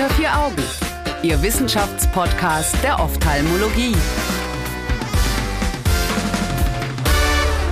[0.00, 0.62] Unter vier Augen,
[1.22, 3.94] Ihr Wissenschaftspodcast der Ophthalmologie.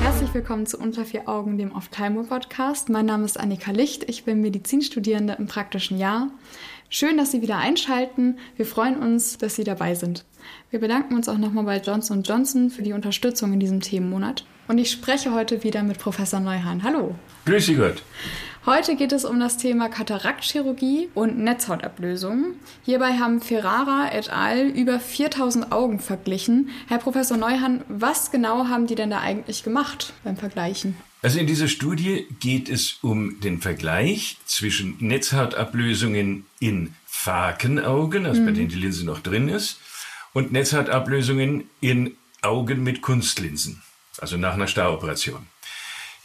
[0.02, 2.90] Herzlich willkommen zu Unter vier Augen, dem Ophthalmo-Podcast.
[2.90, 6.28] Mein Name ist Annika Licht, ich bin Medizinstudierende im praktischen Jahr.
[6.90, 8.36] Schön, dass Sie wieder einschalten.
[8.58, 10.26] Wir freuen uns, dass Sie dabei sind.
[10.68, 14.44] Wir bedanken uns auch nochmal bei Johnson Johnson für die Unterstützung in diesem Themenmonat.
[14.66, 16.82] Und ich spreche heute wieder mit Professor Neuhan.
[16.82, 17.14] Hallo.
[17.46, 18.02] Grüß Sie Gott.
[18.66, 22.54] Heute geht es um das Thema Kataraktchirurgie und Netzhautablösung.
[22.84, 24.66] Hierbei haben Ferrara et al.
[24.66, 26.70] über 4000 Augen verglichen.
[26.86, 30.96] Herr Professor Neuhan, was genau haben die denn da eigentlich gemacht beim Vergleichen?
[31.22, 38.46] Also in dieser Studie geht es um den Vergleich zwischen Netzhautablösungen in Fakenaugen, also mhm.
[38.46, 39.78] bei denen die Linse noch drin ist,
[40.32, 43.82] und Netzhautablösungen in Augen mit Kunstlinsen,
[44.18, 45.46] also nach einer Staroperation.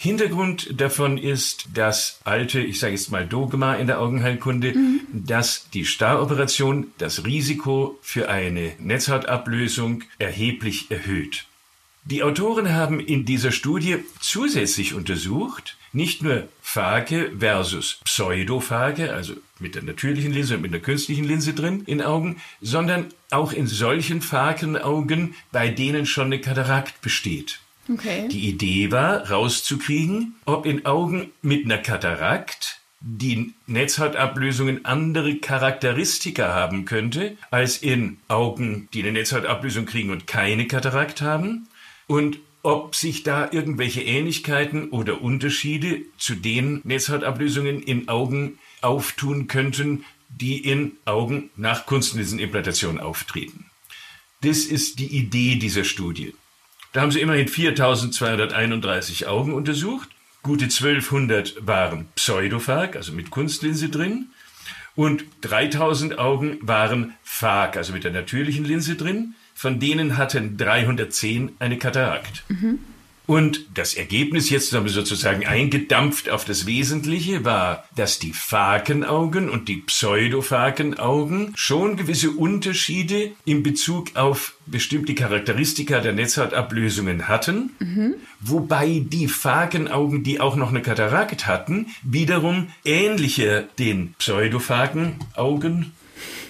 [0.03, 4.99] Hintergrund davon ist das alte, ich sage jetzt mal Dogma in der Augenheilkunde, mhm.
[5.13, 11.45] dass die Staroperation das Risiko für eine Netzhautablösung erheblich erhöht.
[12.03, 19.75] Die Autoren haben in dieser Studie zusätzlich untersucht, nicht nur Phage versus Pseudophage, also mit
[19.75, 24.22] der natürlichen Linse und mit der künstlichen Linse drin in Augen, sondern auch in solchen
[24.22, 27.61] Phakenaugen, bei denen schon eine Katarakt besteht.
[27.89, 28.28] Okay.
[28.30, 36.86] Die Idee war, rauszukriegen, ob in Augen mit einer Katarakt die Netzhautablösungen andere Charakteristika haben
[36.86, 41.67] könnte, als in Augen, die eine Netzhautablösung kriegen und keine Katarakt haben,
[42.08, 50.06] und ob sich da irgendwelche Ähnlichkeiten oder Unterschiede zu den Netzhautablösungen in Augen auftun könnten,
[50.30, 53.66] die in Augen nach Kunstlinsenimplantation auftreten.
[54.42, 56.34] Das ist die Idee dieser Studie.
[56.94, 60.09] Da haben sie immerhin 4231 Augen untersucht.
[60.44, 64.27] Gute 1200 waren Pseudophag, also mit Kunstlinse drin.
[64.95, 69.33] Und 3000 Augen waren Phag, also mit der natürlichen Linse drin.
[69.55, 72.43] Von denen hatten 310 eine Katarakt.
[72.48, 72.80] Mhm.
[73.26, 79.50] Und das Ergebnis jetzt haben wir sozusagen eingedampft auf das Wesentliche war, dass die Fakenaugen
[79.50, 88.16] und die Pseudofakenaugen schon gewisse Unterschiede in Bezug auf bestimmte Charakteristika der Netzhautablösungen hatten, mhm.
[88.42, 95.94] wobei die Fakenaugen, die auch noch eine Katarakt hatten, wiederum ähnlicher den Pseudofakenaugen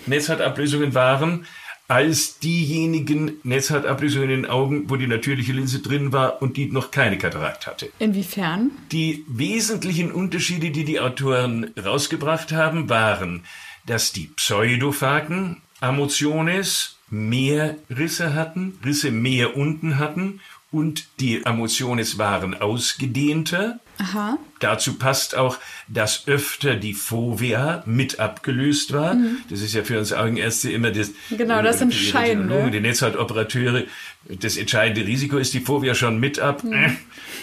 [0.07, 1.45] Netzhautablösungen waren,
[1.93, 6.89] als diejenigen Netzhautablösungen in den Augen, wo die natürliche Linse drin war und die noch
[6.89, 7.91] keine Katarakt hatte.
[7.99, 8.71] Inwiefern?
[8.91, 13.43] Die wesentlichen Unterschiede, die die Autoren rausgebracht haben, waren,
[13.85, 20.39] dass die Pseudophagen Amotiones mehr Risse hatten, Risse mehr unten hatten
[20.71, 24.37] und die Amotiones waren ausgedehnter Aha.
[24.59, 29.13] Dazu passt auch, dass öfter die Fovea mit abgelöst war.
[29.13, 29.37] Mhm.
[29.49, 32.71] Das ist ja für uns Augenärzte immer das, genau, das die, Entscheidende.
[32.71, 33.83] Die Netzhautoperateure.
[34.27, 36.63] Das entscheidende Risiko ist die Fovea schon mit ab.
[36.63, 36.97] Mhm.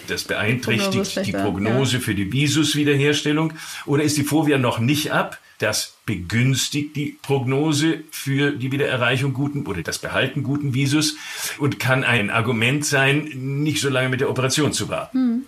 [0.08, 2.02] Das beeinträchtigt die, die Prognose ja.
[2.02, 3.52] für die Visuswiederherstellung.
[3.86, 5.38] Oder ist die Fovea noch nicht ab?
[5.58, 11.16] Das begünstigt die Prognose für die Wiedererreichung guten oder das Behalten guten Visus
[11.58, 15.18] und kann ein Argument sein, nicht so lange mit der Operation zu warten.
[15.18, 15.42] Mhm.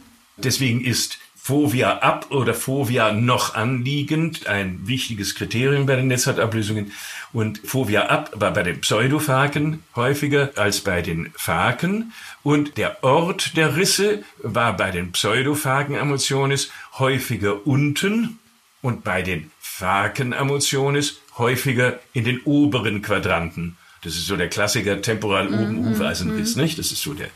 [0.44, 6.92] Deswegen ist Fovea ab oder Fovea noch anliegend ein wichtiges Kriterium bei den Netzhautablösungen.
[7.32, 12.12] Und Fovea ab war bei den Pseudophaken häufiger als bei den Phaken.
[12.44, 16.70] Und der Ort der Risse war bei den Pseudophaken Amotionis
[17.00, 18.38] häufiger unten
[18.80, 23.76] und bei den Phaken Amotionis häufiger in den oberen Quadranten.
[24.02, 25.90] Das ist so der Klassiker temporal oben mm -hmm.
[25.90, 26.78] Hufeisenriss, nicht?
[26.78, 27.30] Das ist so der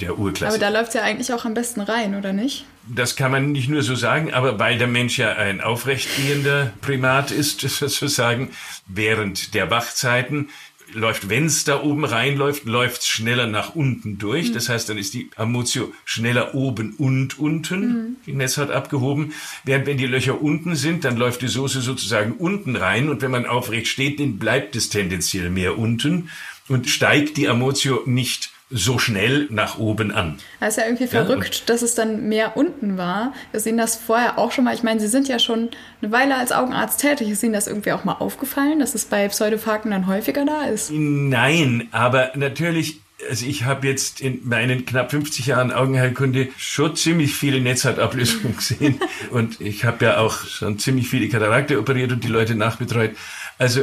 [0.00, 0.54] der Urklasse.
[0.54, 2.64] Aber da läuft es ja eigentlich auch am besten rein, oder nicht?
[2.86, 7.30] Das kann man nicht nur so sagen, aber weil der Mensch ja ein aufrechtgehender Primat
[7.30, 8.50] ist, sozusagen,
[8.86, 10.48] während der Wachzeiten
[10.92, 14.50] läuft, wenn es da oben reinläuft, läuft es schneller nach unten durch.
[14.50, 14.54] Mhm.
[14.54, 18.16] Das heißt, dann ist die Amotio schneller oben und unten, mhm.
[18.26, 19.34] die Netzhaut abgehoben.
[19.64, 23.30] Während wenn die Löcher unten sind, dann läuft die Soße sozusagen unten rein und wenn
[23.30, 26.30] man aufrecht steht, dann bleibt es tendenziell mehr unten
[26.68, 30.38] und steigt die Amotio nicht so schnell nach oben an.
[30.60, 33.32] Das ist ja irgendwie verrückt, ja, dass es dann mehr unten war.
[33.50, 34.74] Wir sehen das vorher auch schon mal.
[34.74, 35.70] Ich meine, Sie sind ja schon
[36.02, 37.30] eine Weile als Augenarzt tätig.
[37.30, 40.90] Ist Ihnen das irgendwie auch mal aufgefallen, dass es bei Pseudophaken dann häufiger da ist?
[40.92, 47.34] Nein, aber natürlich also ich habe jetzt in meinen knapp 50 Jahren Augenheilkunde schon ziemlich
[47.34, 49.00] viele Netzhautablösungen gesehen
[49.30, 53.16] und ich habe ja auch schon ziemlich viele Katarakte operiert und die Leute nachbetreut.
[53.58, 53.82] Also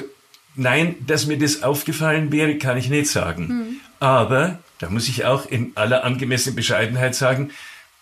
[0.55, 3.47] nein, dass mir das aufgefallen wäre, kann ich nicht sagen.
[3.47, 3.75] Mhm.
[3.99, 7.51] Aber da muss ich auch in aller angemessenen Bescheidenheit sagen,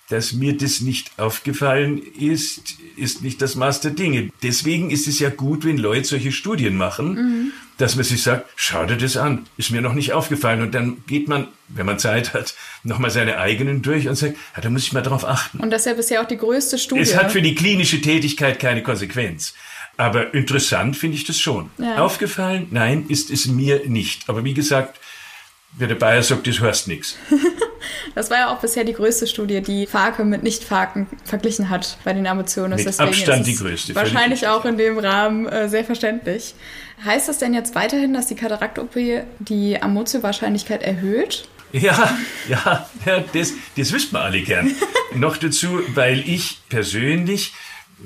[0.10, 4.30] dass mir das nicht aufgefallen ist, ist nicht das Maß der Dinge.
[4.44, 7.52] Deswegen ist es ja gut, wenn Leute solche Studien machen, mhm.
[7.78, 10.62] dass man sich sagt, schau dir das an, ist mir noch nicht aufgefallen.
[10.62, 12.54] Und dann geht man, wenn man Zeit hat,
[12.84, 15.60] nochmal seine eigenen durch und sagt, ja, da muss ich mal drauf achten.
[15.60, 17.02] Und das ist ja bisher auch die größte Studie.
[17.02, 19.54] Es hat für die klinische Tätigkeit keine Konsequenz.
[19.96, 21.70] Aber interessant finde ich das schon.
[21.78, 22.04] Ja.
[22.04, 22.68] Aufgefallen?
[22.72, 24.28] Nein, ist es mir nicht.
[24.28, 25.00] Aber wie gesagt,
[25.78, 27.18] wer der Bayer sagt, das hörst nichts.
[28.16, 32.14] Das war ja auch bisher die größte Studie, die Farke mit Nicht-Farken verglichen hat bei
[32.14, 32.76] den Emotionen.
[32.76, 33.96] Mit Deswegen Abstand die größte.
[33.96, 36.54] Wahrscheinlich auch in dem Rahmen äh, sehr verständlich.
[37.04, 38.96] Heißt das denn jetzt weiterhin, dass die Katarakt-OP
[39.40, 41.48] die Amotio-Wahrscheinlichkeit erhöht?
[41.72, 42.18] Ja,
[42.48, 44.72] ja, ja das, das wüssten wir alle gern.
[45.16, 47.54] Noch dazu, weil ich persönlich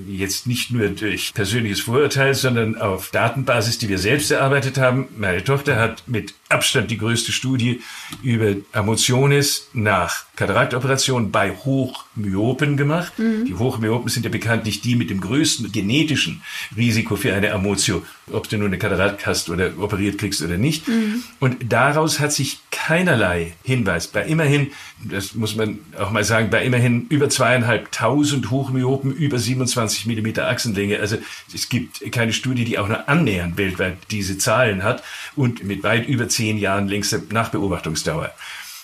[0.08, 5.08] jetzt nicht nur durch persönliches Vorurteil, sondern auf Datenbasis, die wir selbst erarbeitet haben.
[5.18, 7.82] Meine Tochter hat mit Abstand die größte Studie
[8.24, 13.18] über Emotiones nach Kataraktoperation bei Hochmyopen gemacht.
[13.18, 13.46] Mhm.
[13.46, 16.44] Die Hochmyopen sind ja bekanntlich die mit dem größten genetischen
[16.76, 20.88] Risiko für eine Amotio, ob du nur eine Katarakt hast oder operiert kriegst oder nicht.
[20.88, 21.24] Mhm.
[21.40, 24.72] Und daraus hat sich keinerlei Hinweis bei immerhin,
[25.04, 31.00] das muss man auch mal sagen, bei immerhin über zweieinhalbtausend Hochmyopen über 27 Millimeter Achsenlänge.
[31.00, 31.18] Also
[31.54, 35.04] es gibt keine Studie, die auch nur annähernd weltweit diese Zahlen hat
[35.36, 38.32] und mit weit über zehn Jahren längste Nachbeobachtungsdauer.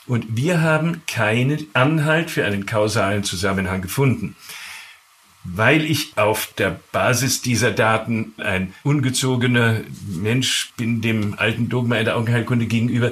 [0.07, 4.35] Und wir haben keinen Anhalt für einen kausalen Zusammenhang gefunden.
[5.45, 12.05] Weil ich auf der Basis dieser Daten ein ungezogener Mensch bin dem alten Dogma in
[12.05, 13.11] der Augenheilkunde gegenüber,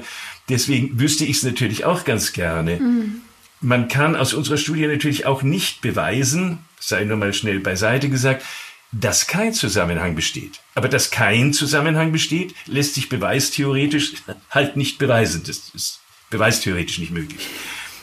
[0.49, 2.77] deswegen wüsste ich es natürlich auch ganz gerne.
[2.77, 3.21] Mhm.
[3.59, 8.43] Man kann aus unserer Studie natürlich auch nicht beweisen, sei nur mal schnell beiseite gesagt,
[8.91, 10.59] dass kein Zusammenhang besteht.
[10.75, 14.13] Aber dass kein Zusammenhang besteht, lässt sich beweistheoretisch
[14.49, 15.43] halt nicht beweisen.
[15.45, 17.47] Das ist beweistheoretisch nicht möglich.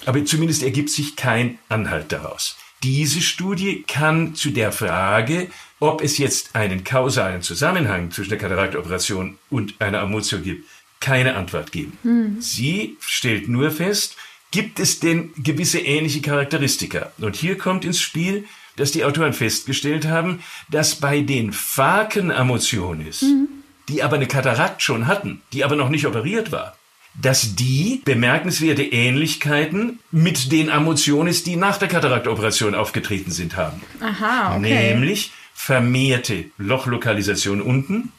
[0.06, 2.56] Aber zumindest ergibt sich kein Anhalt daraus.
[2.82, 5.48] Diese Studie kann zu der Frage,
[5.80, 10.68] ob es jetzt einen kausalen Zusammenhang zwischen der Kataraktoperation und einer Amotio gibt,
[11.00, 11.98] keine Antwort geben.
[12.02, 12.40] Hm.
[12.40, 14.16] Sie stellt nur fest,
[14.50, 17.12] gibt es denn gewisse ähnliche Charakteristika?
[17.18, 18.46] Und hier kommt ins Spiel,
[18.78, 20.40] dass die Autoren festgestellt haben,
[20.70, 23.48] dass bei den Phaken-Amotionis, mhm.
[23.88, 26.76] die aber eine Katarakt schon hatten, die aber noch nicht operiert war,
[27.20, 33.82] dass die bemerkenswerte Ähnlichkeiten mit den Amotionis, die nach der Kataraktoperation aufgetreten sind, haben.
[34.00, 34.92] Aha, okay.
[34.92, 38.12] Nämlich vermehrte Lochlokalisation unten,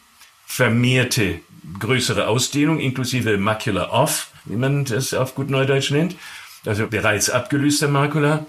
[0.45, 1.39] vermehrte
[1.79, 6.15] größere Ausdehnung inklusive Macular Off, wie man das auf gut Neudeutsch nennt,
[6.65, 8.45] also bereits abgelöster Makula,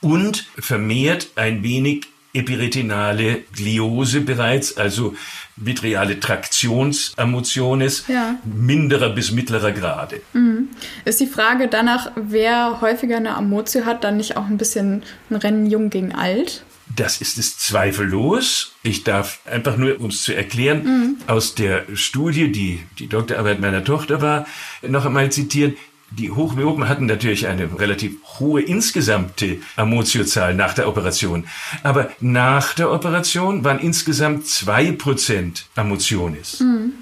[0.00, 5.14] und vermehrt ein wenig epiretinale Gliose bereits, also
[5.56, 8.36] vitreale Traktionsamotiones ja.
[8.44, 10.20] minderer bis mittlerer Grade.
[10.32, 10.68] Mhm.
[11.04, 15.36] Ist die Frage danach, wer häufiger eine Amotio hat, dann nicht auch ein bisschen ein
[15.36, 16.64] Rennen jung gegen alt?
[16.94, 18.72] Das ist es zweifellos.
[18.82, 21.16] Ich darf einfach nur, um es zu erklären, mhm.
[21.28, 24.46] aus der Studie, die die Doktorarbeit meiner Tochter war,
[24.82, 25.76] noch einmal zitieren.
[26.10, 31.46] Die Hochmyopen hatten natürlich eine relativ hohe insgesamte Amotiozahl nach der Operation.
[31.84, 36.60] Aber nach der Operation waren insgesamt zwei Prozent Amotionis.
[36.60, 36.94] Mhm.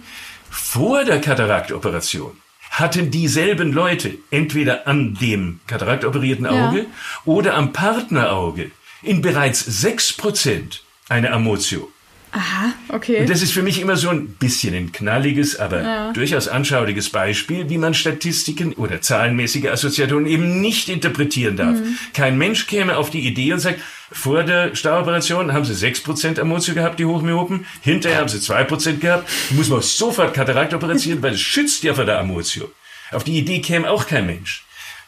[0.51, 2.33] Vor der Kataraktoperation
[2.71, 6.87] hatten dieselben Leute entweder an dem kataraktoperierten Auge ja.
[7.25, 8.71] oder am Partnerauge
[9.03, 11.91] in bereits sechs Prozent eine Amotio.
[12.32, 13.20] Aha, okay.
[13.20, 16.12] Und das ist für mich immer so ein bisschen ein knalliges, aber ja.
[16.12, 21.78] durchaus anschauliches Beispiel, wie man Statistiken oder zahlenmäßige Assoziationen eben nicht interpretieren darf.
[21.78, 21.99] Mhm.
[22.12, 23.80] Kein Mensch käme auf die Idee und sagt,
[24.11, 27.66] vor der Stauoperation haben sie 6% Amotio gehabt, die Hochmyopen.
[27.82, 29.28] Hinterher haben sie 2% gehabt.
[29.50, 32.70] Muss man sofort Katarakt operieren, weil es schützt ja vor der Amotio.
[33.11, 34.64] Auf die Idee käme auch kein Mensch.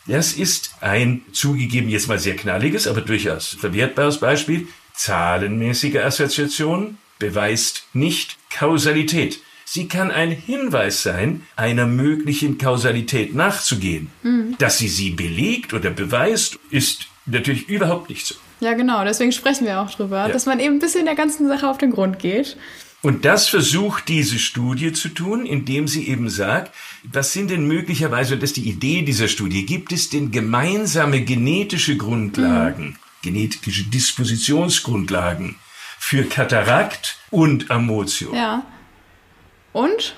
[0.07, 4.69] Das ist ein zugegeben jetzt mal sehr knalliges, aber durchaus verwertbares Beispiel.
[4.95, 9.41] Zahlenmäßige Assoziation beweist nicht Kausalität.
[9.65, 14.09] Sie kann ein Hinweis sein, einer möglichen Kausalität nachzugehen.
[14.25, 14.57] Mhm.
[14.59, 18.35] Dass sie sie belegt oder beweist, ist natürlich überhaupt nicht so.
[18.59, 19.05] Ja, genau.
[19.05, 20.29] Deswegen sprechen wir auch drüber, ja.
[20.29, 22.57] dass man eben ein bisschen der ganzen Sache auf den Grund geht.
[23.03, 26.75] Und das versucht diese Studie zu tun, indem sie eben sagt,
[27.05, 31.97] was sind denn möglicherweise, das ist die Idee dieser Studie, gibt es denn gemeinsame genetische
[31.97, 32.97] Grundlagen, mhm.
[33.23, 35.55] genetische Dispositionsgrundlagen
[36.03, 38.35] für Katarakt und Amotio.
[38.35, 38.65] Ja.
[39.73, 40.17] Und?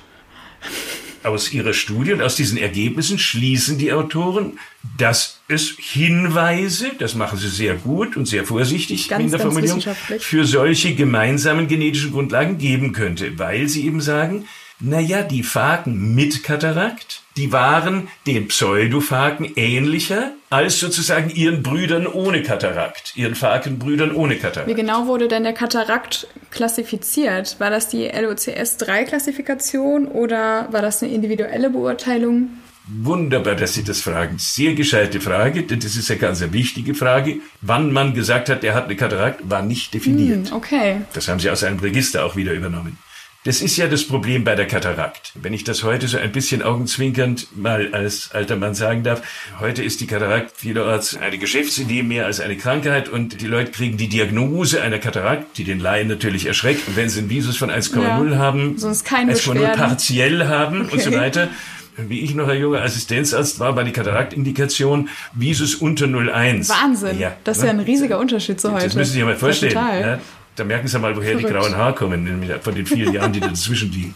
[1.23, 4.57] Aus ihrer Studie und aus diesen Ergebnissen schließen die Autoren,
[4.97, 9.81] dass es Hinweise, das machen sie sehr gut und sehr vorsichtig ganz, in der Formulierung,
[10.19, 14.47] für solche gemeinsamen genetischen Grundlagen geben könnte, weil sie eben sagen,
[14.79, 22.43] naja, die Phagen mit Katarakt, die waren den Pseudophagen ähnlicher als sozusagen ihren Brüdern ohne
[22.43, 24.69] Katarakt, ihren Phagenbrüdern ohne Katarakt.
[24.69, 27.59] Wie genau wurde denn der Katarakt klassifiziert?
[27.59, 32.49] War das die LOCS-3-Klassifikation oder war das eine individuelle Beurteilung?
[32.85, 34.37] Wunderbar, dass Sie das fragen.
[34.39, 37.37] Sehr gescheite Frage, denn das ist ja ganz eine wichtige Frage.
[37.61, 40.49] Wann man gesagt hat, er hat eine Katarakt, war nicht definiert.
[40.49, 41.01] Hm, okay.
[41.13, 42.97] Das haben Sie aus einem Register auch wieder übernommen.
[43.45, 45.33] Das ist ja das Problem bei der Katarakt.
[45.35, 49.21] Wenn ich das heute so ein bisschen augenzwinkernd mal als alter Mann sagen darf,
[49.59, 53.97] heute ist die Katarakt vielerorts eine Geschäftsidee mehr als eine Krankheit und die Leute kriegen
[53.97, 56.87] die Diagnose einer Katarakt, die den Laien natürlich erschreckt.
[56.87, 60.93] Und wenn sie einen Visus von 1,0 ja, haben, 1,0 partiell haben okay.
[60.93, 61.49] und so weiter,
[61.97, 66.69] wie ich noch ein junger Assistenzarzt war, war die Kataraktindikation Visus unter 0,1.
[66.69, 67.19] Wahnsinn.
[67.19, 67.67] Ja, das ist ne?
[67.67, 68.85] ja ein riesiger Unterschied zu heute.
[68.85, 69.73] Das müssen Sie sich mal vorstellen.
[69.73, 70.19] Ja,
[70.55, 71.49] da merken Sie mal, woher Verrückt.
[71.49, 74.15] die grauen Haare kommen, von den vielen Jahren, die dazwischen liegen.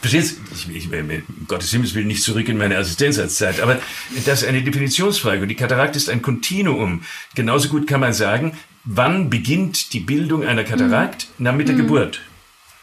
[0.00, 3.80] Verstehst Ich, ich, um Gottes Himmels will nicht zurück in meine Assistenzarztzeit, aber
[4.24, 7.02] das ist eine Definitionsfrage und die Katarakt ist ein Kontinuum.
[7.34, 11.24] Genauso gut kann man sagen, wann beginnt die Bildung einer Katarakt?
[11.30, 11.44] Mhm.
[11.44, 11.80] Na, mit der mhm.
[11.80, 12.20] Geburt.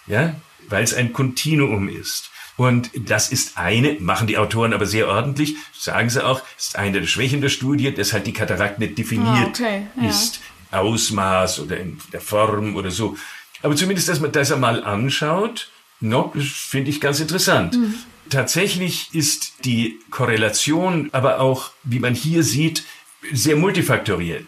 [0.08, 0.36] Ja?
[0.68, 2.32] Weil es ein Kontinuum ist.
[2.58, 7.02] Und das ist eine, machen die Autoren aber sehr ordentlich, sagen sie auch, ist eine
[7.02, 10.10] der Schwächen der Studie, dass halt die Katarakt nicht definiert ah, okay, ja.
[10.10, 10.40] ist.
[10.76, 13.18] Ausmaß oder in der Form oder so.
[13.62, 17.76] Aber zumindest, dass man das einmal anschaut, finde ich ganz interessant.
[17.76, 17.96] Mhm.
[18.30, 22.84] Tatsächlich ist die Korrelation aber auch, wie man hier sieht,
[23.32, 24.46] sehr multifaktoriell.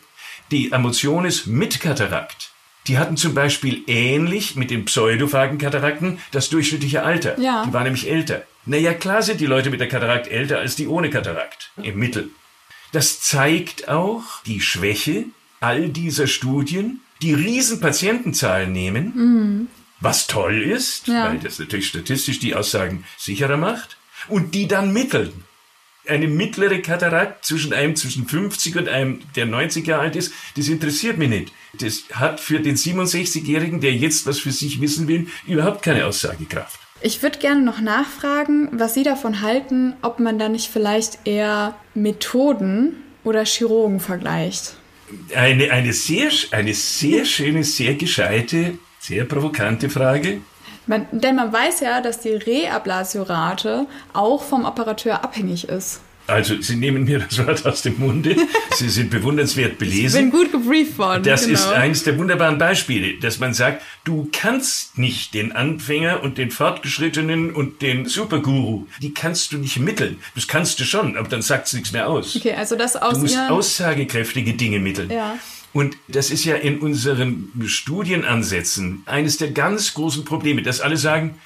[0.52, 2.52] Die Emotionis mit Katarakt,
[2.88, 7.40] die hatten zum Beispiel ähnlich mit den Pseudophagen-Katarakten das durchschnittliche Alter.
[7.40, 7.66] Ja.
[7.66, 8.44] Die waren nämlich älter.
[8.66, 12.30] Naja, klar sind die Leute mit der Katarakt älter als die ohne Katarakt im Mittel.
[12.92, 15.26] Das zeigt auch die Schwäche
[15.60, 19.68] all dieser Studien, die riesen Patientenzahlen nehmen, mhm.
[20.00, 21.30] was toll ist, ja.
[21.30, 23.98] weil das natürlich statistisch die Aussagen sicherer macht,
[24.28, 25.44] und die dann mitteln.
[26.08, 30.70] Eine mittlere Katarakt zwischen einem zwischen 50 und einem, der 90 Jahre alt ist, das
[30.70, 31.52] interessiert mich nicht.
[31.80, 36.80] Das hat für den 67-Jährigen, der jetzt was für sich wissen will, überhaupt keine Aussagekraft.
[37.02, 41.76] Ich würde gerne noch nachfragen, was Sie davon halten, ob man da nicht vielleicht eher
[41.94, 44.76] Methoden oder Chirurgen vergleicht.
[45.36, 50.42] Eine, eine, sehr, eine sehr schöne, sehr gescheite, sehr provokante Frage.
[50.86, 56.02] Man, denn man weiß ja, dass die Reablationrate auch vom Operateur abhängig ist.
[56.28, 58.36] Also, Sie nehmen mir das Wort aus dem Munde.
[58.76, 60.26] Sie sind bewundernswert belesen.
[60.26, 61.24] Ich bin gut gebrieft worden.
[61.24, 61.54] Das genau.
[61.54, 66.52] ist eines der wunderbaren Beispiele, dass man sagt, du kannst nicht den Anfänger und den
[66.52, 70.20] Fortgeschrittenen und den Superguru, die kannst du nicht mitteln.
[70.36, 72.36] Das kannst du schon, aber dann sagt es nichts mehr aus.
[72.36, 75.10] Okay, also das aus Du musst aussagekräftige Dinge mitteln.
[75.10, 75.38] Ja.
[75.72, 81.40] Und das ist ja in unseren Studienansätzen eines der ganz großen Probleme, dass alle sagen,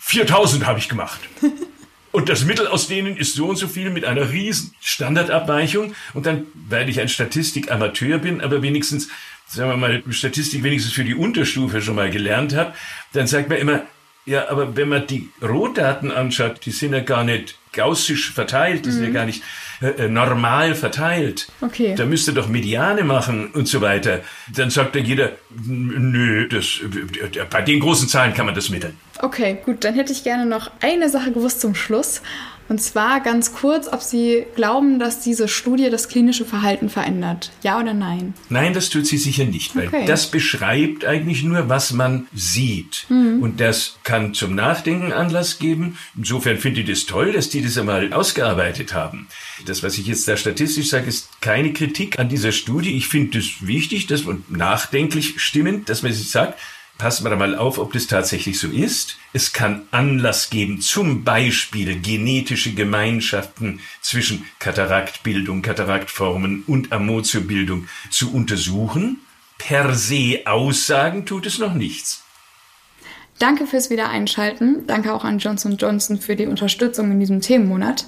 [0.00, 1.20] 4000 habe ich gemacht.
[2.12, 5.94] Und das Mittel aus denen ist so und so viel mit einer riesen Standardabweichung.
[6.12, 9.08] Und dann, weil ich ein Statistikamateur bin, aber wenigstens,
[9.46, 12.74] sagen wir mal, Statistik wenigstens für die Unterstufe schon mal gelernt habe,
[13.12, 13.82] dann sagt man immer,
[14.26, 18.90] ja, aber wenn man die Rohdaten anschaut, die sind ja gar nicht gaussisch verteilt, die
[18.90, 18.94] mhm.
[18.94, 19.42] sind ja gar nicht
[19.80, 21.48] äh, äh, normal verteilt.
[21.60, 21.94] Okay.
[21.96, 24.20] Da müsste doch Mediane machen und so weiter.
[24.54, 25.32] Dann sagt dann jeder,
[25.64, 28.96] nö, das, äh, bei den großen Zahlen kann man das mitteln.
[29.22, 32.22] Okay, gut, dann hätte ich gerne noch eine Sache gewusst zum Schluss.
[32.70, 37.50] Und zwar ganz kurz, ob Sie glauben, dass diese Studie das klinische Verhalten verändert.
[37.64, 38.32] Ja oder nein?
[38.48, 40.04] Nein, das tut sie sicher nicht, weil okay.
[40.06, 43.06] das beschreibt eigentlich nur, was man sieht.
[43.08, 43.42] Mhm.
[43.42, 45.98] Und das kann zum Nachdenken Anlass geben.
[46.16, 49.26] Insofern finde ich das toll, dass die das einmal ausgearbeitet haben.
[49.70, 52.96] Das, was ich jetzt da statistisch sage, ist keine Kritik an dieser Studie.
[52.96, 56.58] Ich finde es wichtig, dass man nachdenklich stimmend, dass man sich sagt,
[56.98, 59.16] passen wir da mal auf, ob das tatsächlich so ist.
[59.32, 69.20] Es kann Anlass geben, zum Beispiel genetische Gemeinschaften zwischen Kataraktbildung, Kataraktformen und Amotiobildung zu untersuchen.
[69.56, 72.24] Per se Aussagen tut es noch nichts.
[73.40, 74.86] Danke fürs Wiedereinschalten.
[74.86, 78.04] Danke auch an Johnson Johnson für die Unterstützung in diesem Themenmonat.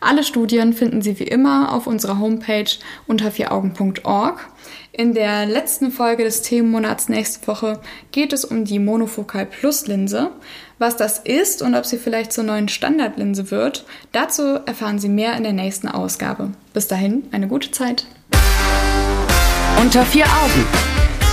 [0.00, 2.70] Alle Studien finden Sie wie immer auf unserer Homepage
[3.08, 4.48] unter vieraugen.org.
[4.92, 7.80] In der letzten Folge des Themenmonats nächste Woche
[8.12, 10.30] geht es um die Monofocal Plus Linse.
[10.78, 15.36] Was das ist und ob sie vielleicht zur neuen Standardlinse wird, dazu erfahren Sie mehr
[15.36, 16.52] in der nächsten Ausgabe.
[16.72, 18.06] Bis dahin, eine gute Zeit.
[19.80, 20.97] Unter vier Augen.